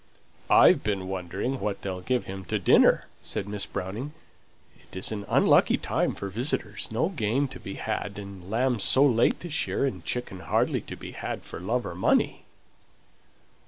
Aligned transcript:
"I've 0.49 0.83
been 0.83 1.07
wondering 1.07 1.59
what 1.59 1.83
they'll 1.83 2.01
give 2.01 2.25
him 2.25 2.43
to 2.45 2.57
dinner," 2.57 3.05
said 3.21 3.47
Miss 3.47 3.67
Browning. 3.67 4.13
"It 4.79 4.95
is 4.95 5.11
an 5.11 5.25
unlucky 5.29 5.77
time 5.77 6.15
for 6.15 6.27
visitors; 6.29 6.87
no 6.91 7.09
game 7.09 7.47
to 7.49 7.59
be 7.59 7.75
had, 7.75 8.17
and 8.17 8.49
lamb 8.49 8.79
so 8.79 9.05
late 9.05 9.41
this 9.41 9.67
year, 9.67 9.85
and 9.85 10.03
chicken 10.03 10.39
hardly 10.39 10.81
to 10.81 10.95
be 10.95 11.11
had 11.11 11.43
for 11.43 11.59
love 11.59 11.85
or 11.85 11.93
money." 11.93 12.45